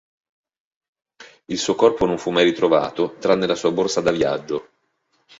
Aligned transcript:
Il 1.45 1.59
suo 1.59 1.75
corpo 1.75 2.07
non 2.07 2.17
fu 2.17 2.31
mai 2.31 2.43
ritrovato, 2.43 3.17
tranne 3.19 3.45
la 3.45 3.53
sua 3.53 3.69
borsa 3.71 4.01
da 4.01 4.09
viaggio. 4.09 4.67